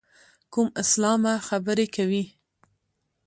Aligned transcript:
کوم 0.53 0.67
اسلامه 0.83 1.33
خبرې 1.47 1.87
کوې. 1.95 2.23